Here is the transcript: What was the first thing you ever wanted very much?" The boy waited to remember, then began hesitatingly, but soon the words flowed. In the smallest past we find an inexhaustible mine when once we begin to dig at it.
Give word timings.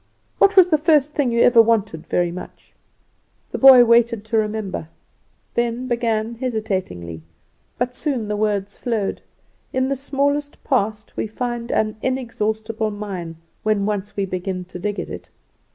What 0.39 0.55
was 0.55 0.71
the 0.71 0.79
first 0.79 1.13
thing 1.13 1.31
you 1.31 1.41
ever 1.43 1.61
wanted 1.61 2.07
very 2.07 2.31
much?" 2.31 2.73
The 3.51 3.59
boy 3.59 3.85
waited 3.85 4.25
to 4.25 4.37
remember, 4.39 4.87
then 5.53 5.87
began 5.87 6.33
hesitatingly, 6.39 7.21
but 7.77 7.95
soon 7.95 8.27
the 8.27 8.35
words 8.35 8.79
flowed. 8.79 9.21
In 9.71 9.89
the 9.89 9.95
smallest 9.95 10.63
past 10.63 11.15
we 11.15 11.27
find 11.27 11.71
an 11.71 11.97
inexhaustible 12.01 12.89
mine 12.89 13.35
when 13.61 13.85
once 13.85 14.17
we 14.17 14.25
begin 14.25 14.65
to 14.73 14.79
dig 14.79 14.99
at 14.99 15.09
it. 15.09 15.29